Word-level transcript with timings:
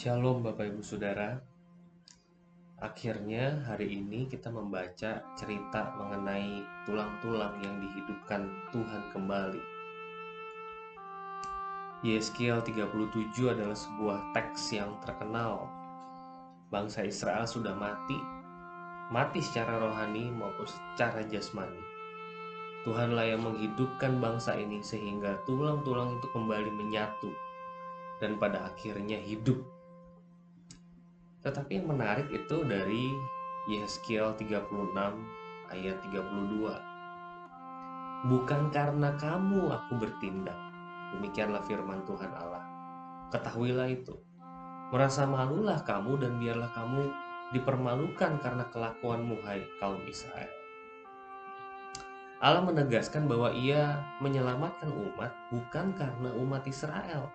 Shalom 0.00 0.40
Bapak 0.40 0.64
Ibu 0.64 0.80
Saudara. 0.80 1.36
Akhirnya 2.80 3.60
hari 3.68 4.00
ini 4.00 4.24
kita 4.32 4.48
membaca 4.48 5.20
cerita 5.36 5.92
mengenai 5.92 6.64
tulang-tulang 6.88 7.60
yang 7.60 7.76
dihidupkan 7.84 8.48
Tuhan 8.72 9.02
kembali. 9.12 9.60
Yeskiel 12.00 12.64
37 12.64 13.52
adalah 13.52 13.76
sebuah 13.76 14.32
teks 14.32 14.72
yang 14.72 14.96
terkenal. 15.04 15.68
Bangsa 16.72 17.04
Israel 17.04 17.44
sudah 17.44 17.76
mati, 17.76 18.16
mati 19.12 19.44
secara 19.44 19.84
rohani 19.84 20.32
maupun 20.32 20.64
secara 20.64 21.28
jasmani. 21.28 21.84
Tuhanlah 22.88 23.36
yang 23.36 23.44
menghidupkan 23.44 24.16
bangsa 24.16 24.56
ini 24.56 24.80
sehingga 24.80 25.44
tulang-tulang 25.44 26.16
itu 26.16 26.26
kembali 26.32 26.72
menyatu 26.72 27.28
dan 28.24 28.40
pada 28.40 28.64
akhirnya 28.64 29.20
hidup 29.20 29.60
tetapi 31.40 31.80
yang 31.80 31.88
menarik 31.88 32.28
itu 32.28 32.60
dari 32.68 33.16
Yeskiel 33.68 34.36
36 34.36 34.92
ayat 35.72 35.96
32. 36.08 38.28
Bukan 38.28 38.62
karena 38.68 39.16
kamu 39.16 39.72
aku 39.72 39.92
bertindak. 39.96 40.56
Demikianlah 41.16 41.64
firman 41.64 42.04
Tuhan 42.04 42.32
Allah. 42.36 42.64
Ketahuilah 43.32 43.88
itu. 43.88 44.12
Merasa 44.90 45.24
malulah 45.24 45.80
kamu 45.86 46.20
dan 46.20 46.36
biarlah 46.36 46.68
kamu 46.74 47.08
dipermalukan 47.56 48.42
karena 48.42 48.64
kelakuanmu 48.68 49.40
hai 49.46 49.62
kaum 49.78 50.02
Israel. 50.04 50.50
Allah 52.40 52.64
menegaskan 52.64 53.28
bahwa 53.28 53.52
ia 53.52 54.00
menyelamatkan 54.24 54.88
umat 54.88 55.28
bukan 55.52 55.92
karena 55.92 56.32
umat 56.40 56.64
Israel. 56.64 57.28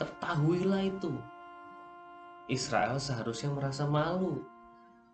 Ketahuilah 0.00 0.88
itu, 0.88 1.12
Israel 2.50 2.98
seharusnya 2.98 3.54
merasa 3.54 3.86
malu 3.86 4.42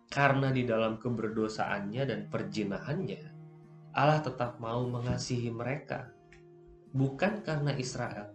karena 0.09 0.49
di 0.49 0.65
dalam 0.65 0.97
keberdosaannya 0.97 2.03
dan 2.09 2.19
perjinahannya 2.33 3.21
Allah 3.93 4.21
tetap 4.25 4.57
mau 4.57 4.81
mengasihi 4.89 5.53
mereka 5.53 6.09
bukan 6.89 7.45
karena 7.45 7.77
Israel 7.77 8.33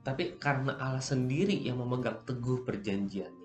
tapi 0.00 0.40
karena 0.40 0.80
Allah 0.80 1.04
sendiri 1.04 1.60
yang 1.60 1.78
memegang 1.84 2.24
teguh 2.24 2.64
perjanjiannya 2.64 3.42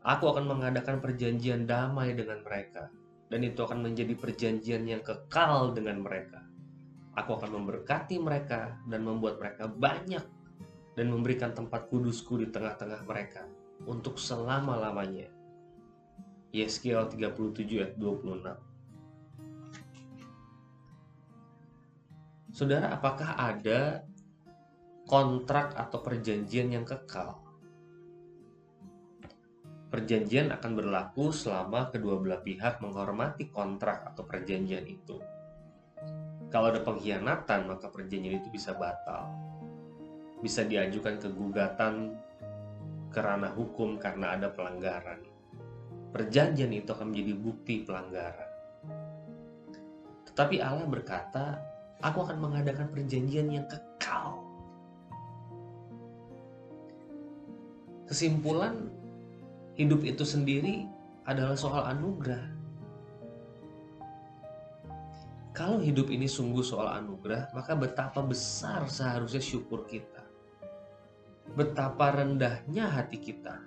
Aku 0.00 0.32
akan 0.32 0.48
mengadakan 0.48 0.96
perjanjian 1.04 1.68
damai 1.68 2.16
dengan 2.16 2.40
mereka 2.40 2.88
dan 3.28 3.44
itu 3.44 3.60
akan 3.60 3.84
menjadi 3.84 4.16
perjanjian 4.16 4.88
yang 4.88 5.04
kekal 5.04 5.76
dengan 5.76 6.00
mereka. 6.00 6.40
Aku 7.20 7.36
akan 7.36 7.60
memberkati 7.60 8.16
mereka 8.16 8.80
dan 8.88 9.04
membuat 9.04 9.36
mereka 9.36 9.68
banyak 9.68 10.24
dan 10.98 11.06
memberikan 11.10 11.54
tempat 11.54 11.86
kudusku 11.86 12.38
di 12.40 12.50
tengah-tengah 12.50 13.06
mereka 13.06 13.46
untuk 13.86 14.18
selama-lamanya. 14.18 15.30
Yeskiel 16.50 17.06
37 17.06 17.78
ayat 17.78 17.94
26 17.94 18.58
Saudara, 22.50 22.90
apakah 22.90 23.38
ada 23.38 24.02
kontrak 25.06 25.78
atau 25.78 26.02
perjanjian 26.02 26.74
yang 26.74 26.82
kekal? 26.82 27.38
Perjanjian 29.90 30.50
akan 30.50 30.72
berlaku 30.74 31.30
selama 31.30 31.94
kedua 31.94 32.18
belah 32.18 32.42
pihak 32.42 32.82
menghormati 32.82 33.46
kontrak 33.50 34.02
atau 34.10 34.26
perjanjian 34.26 34.82
itu. 34.90 35.22
Kalau 36.50 36.74
ada 36.74 36.82
pengkhianatan, 36.82 37.70
maka 37.70 37.86
perjanjian 37.86 38.42
itu 38.42 38.50
bisa 38.50 38.74
batal 38.74 39.30
bisa 40.40 40.64
diajukan 40.64 41.20
ke 41.20 41.28
gugatan 41.28 42.16
kerana 43.12 43.52
hukum 43.52 44.00
karena 44.00 44.38
ada 44.40 44.48
pelanggaran. 44.48 45.20
Perjanjian 46.10 46.72
itu 46.74 46.90
akan 46.90 47.12
menjadi 47.12 47.32
bukti 47.36 47.74
pelanggaran. 47.84 48.50
Tetapi 50.26 50.56
Allah 50.58 50.88
berkata, 50.88 51.60
aku 52.00 52.24
akan 52.26 52.38
mengadakan 52.40 52.88
perjanjian 52.90 53.52
yang 53.52 53.66
kekal. 53.68 54.40
Kesimpulan, 58.08 58.90
hidup 59.78 60.02
itu 60.02 60.26
sendiri 60.26 60.88
adalah 61.28 61.54
soal 61.54 61.86
anugerah. 61.94 62.58
Kalau 65.54 65.78
hidup 65.78 66.08
ini 66.10 66.26
sungguh 66.26 66.64
soal 66.64 66.88
anugerah, 66.88 67.52
maka 67.54 67.76
betapa 67.76 68.24
besar 68.24 68.88
seharusnya 68.88 69.44
syukur 69.44 69.84
kita 69.86 70.29
betapa 71.58 72.14
rendahnya 72.14 72.86
hati 72.86 73.18
kita. 73.18 73.58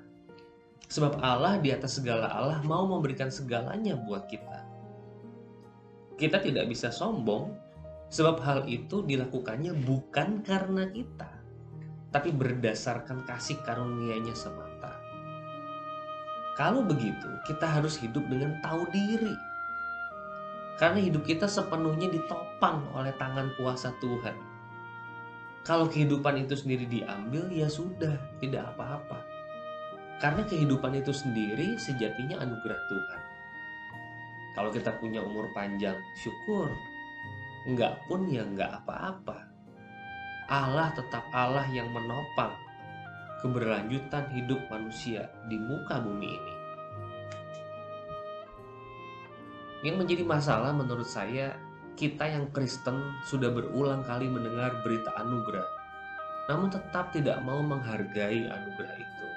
Sebab 0.88 1.20
Allah 1.20 1.58
di 1.58 1.74
atas 1.74 1.98
segala 2.00 2.30
Allah 2.30 2.62
mau 2.64 2.86
memberikan 2.86 3.28
segalanya 3.34 3.98
buat 3.98 4.30
kita. 4.30 4.62
Kita 6.16 6.38
tidak 6.40 6.70
bisa 6.70 6.94
sombong, 6.94 7.58
sebab 8.14 8.38
hal 8.46 8.60
itu 8.70 9.02
dilakukannya 9.02 9.74
bukan 9.84 10.46
karena 10.46 10.86
kita, 10.94 11.32
tapi 12.14 12.30
berdasarkan 12.30 13.26
kasih 13.26 13.58
karunia-Nya 13.66 14.38
semata. 14.38 14.94
Kalau 16.54 16.86
begitu, 16.86 17.30
kita 17.50 17.66
harus 17.66 17.98
hidup 17.98 18.22
dengan 18.30 18.62
tahu 18.62 18.86
diri. 18.94 19.34
Karena 20.78 21.02
hidup 21.02 21.26
kita 21.26 21.50
sepenuhnya 21.50 22.14
ditopang 22.14 22.86
oleh 22.94 23.14
tangan 23.18 23.50
kuasa 23.58 23.90
Tuhan 23.98 24.53
kalau 25.64 25.88
kehidupan 25.88 26.44
itu 26.44 26.60
sendiri 26.60 26.84
diambil, 26.92 27.48
ya 27.48 27.72
sudah, 27.72 28.20
tidak 28.44 28.68
apa-apa. 28.76 29.24
Karena 30.20 30.44
kehidupan 30.44 31.00
itu 31.00 31.16
sendiri 31.16 31.80
sejatinya 31.80 32.44
anugerah 32.44 32.80
Tuhan. 32.92 33.20
Kalau 34.60 34.70
kita 34.76 34.92
punya 35.00 35.24
umur 35.24 35.48
panjang, 35.56 35.96
syukur. 36.20 36.68
Enggak 37.64 37.96
pun 38.12 38.28
ya 38.28 38.44
enggak 38.44 38.84
apa-apa. 38.84 39.48
Allah 40.52 40.92
tetap 40.92 41.24
Allah 41.32 41.64
yang 41.72 41.88
menopang 41.96 42.52
keberlanjutan 43.40 44.28
hidup 44.36 44.60
manusia 44.68 45.32
di 45.48 45.56
muka 45.56 46.04
bumi 46.04 46.28
ini. 46.28 46.56
Yang 49.84 49.96
menjadi 50.00 50.24
masalah 50.28 50.72
menurut 50.76 51.08
saya 51.08 51.56
kita 51.94 52.26
yang 52.26 52.50
Kristen 52.50 53.14
sudah 53.30 53.54
berulang 53.54 54.02
kali 54.02 54.26
mendengar 54.26 54.82
berita 54.82 55.14
anugerah, 55.14 55.66
namun 56.50 56.74
tetap 56.74 57.14
tidak 57.14 57.38
mau 57.46 57.62
menghargai 57.62 58.50
anugerah 58.50 58.96
itu. 58.98 59.28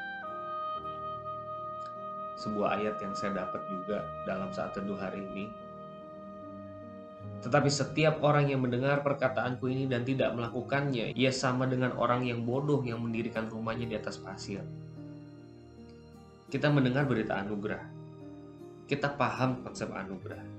Sebuah 2.37 2.81
ayat 2.81 2.97
yang 3.01 3.13
saya 3.13 3.45
dapat 3.45 3.61
juga 3.69 4.05
dalam 4.25 4.53
saat 4.53 4.73
teduh 4.73 4.97
hari 4.97 5.25
ini. 5.25 5.45
Tetapi 7.45 7.69
setiap 7.69 8.25
orang 8.25 8.49
yang 8.49 8.65
mendengar 8.65 9.05
perkataanku 9.05 9.69
ini 9.69 9.85
dan 9.85 10.09
tidak 10.09 10.33
melakukannya, 10.33 11.13
ia 11.13 11.33
sama 11.33 11.69
dengan 11.69 11.93
orang 12.01 12.25
yang 12.25 12.43
bodoh 12.43 12.81
yang 12.81 13.05
mendirikan 13.05 13.53
rumahnya 13.53 13.85
di 13.85 13.97
atas 14.01 14.17
pasir. 14.17 14.65
Kita 16.49 16.73
mendengar 16.73 17.05
berita 17.05 17.37
anugerah. 17.37 17.85
Kita 18.87 19.13
paham 19.13 19.67
konsep 19.67 19.91
anugerah 19.93 20.56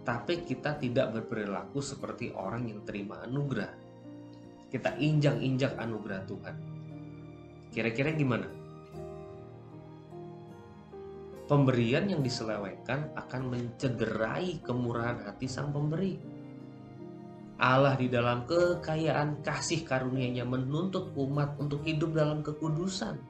tapi 0.00 0.48
kita 0.48 0.80
tidak 0.80 1.12
berperilaku 1.12 1.84
seperti 1.84 2.32
orang 2.32 2.72
yang 2.72 2.80
terima 2.88 3.20
anugerah. 3.20 3.72
Kita 4.72 4.96
injak-injak 4.96 5.76
anugerah 5.76 6.22
Tuhan. 6.24 6.56
Kira-kira 7.68 8.14
gimana? 8.16 8.48
Pemberian 11.50 12.06
yang 12.06 12.22
diselewengkan 12.22 13.10
akan 13.18 13.42
mencederai 13.50 14.62
kemurahan 14.62 15.26
hati 15.26 15.50
sang 15.50 15.74
pemberi. 15.74 16.14
Allah 17.60 17.92
di 17.98 18.08
dalam 18.08 18.48
kekayaan 18.48 19.44
kasih 19.44 19.84
karunia-Nya 19.84 20.48
menuntut 20.48 21.12
umat 21.18 21.60
untuk 21.60 21.84
hidup 21.84 22.16
dalam 22.16 22.40
kekudusan. 22.40 23.20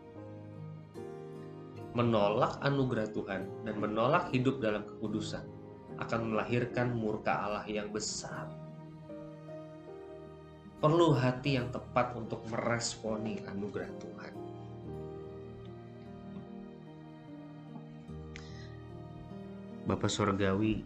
Menolak 1.96 2.62
anugerah 2.62 3.11
Tuhan 3.11 3.66
dan 3.66 3.75
menolak 3.82 4.31
hidup 4.31 4.62
dalam 4.62 4.87
kekudusan 4.87 5.60
akan 6.00 6.32
melahirkan 6.32 6.97
murka 6.97 7.44
Allah 7.44 7.69
yang 7.69 7.93
besar. 7.93 8.49
Perlu 10.81 11.12
hati 11.12 11.61
yang 11.61 11.69
tepat 11.69 12.17
untuk 12.17 12.41
meresponi 12.49 13.37
anugerah 13.44 13.93
Tuhan. 14.00 14.32
Bapak 19.85 20.08
Surgawi, 20.08 20.81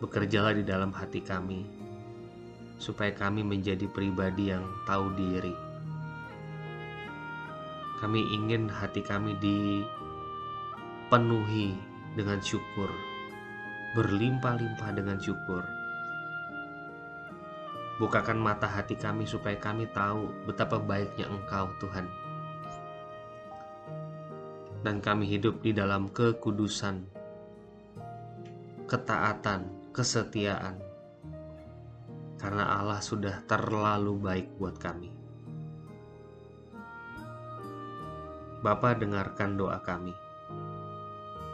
bekerjalah 0.00 0.56
di 0.56 0.64
dalam 0.64 0.96
hati 0.96 1.20
kami, 1.20 1.68
supaya 2.80 3.12
kami 3.12 3.44
menjadi 3.44 3.84
pribadi 3.84 4.48
yang 4.48 4.64
tahu 4.88 5.12
diri. 5.12 5.52
Kami 8.00 8.32
ingin 8.32 8.64
hati 8.72 9.04
kami 9.04 9.36
dipenuhi 9.44 9.92
dengan 12.16 12.40
syukur 12.40 13.09
berlimpah-limpah 13.90 14.90
dengan 14.94 15.18
syukur. 15.18 15.66
Bukakan 17.98 18.38
mata 18.38 18.64
hati 18.64 18.94
kami 18.94 19.26
supaya 19.26 19.58
kami 19.58 19.90
tahu 19.90 20.30
betapa 20.46 20.78
baiknya 20.78 21.26
Engkau, 21.26 21.68
Tuhan. 21.82 22.06
Dan 24.80 25.02
kami 25.04 25.28
hidup 25.28 25.60
di 25.60 25.76
dalam 25.76 26.08
kekudusan, 26.08 27.04
ketaatan, 28.88 29.92
kesetiaan. 29.92 30.80
Karena 32.40 32.80
Allah 32.80 33.04
sudah 33.04 33.44
terlalu 33.44 34.16
baik 34.16 34.48
buat 34.56 34.80
kami. 34.80 35.12
Bapa 38.64 38.96
dengarkan 38.96 39.60
doa 39.60 39.76
kami. 39.84 40.29